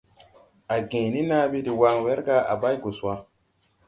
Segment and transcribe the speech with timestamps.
[0.75, 3.13] A gęę ni naabe dè wan, wɛrga à bày gus wa.